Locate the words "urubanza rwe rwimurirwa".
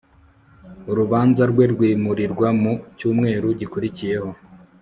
0.91-2.47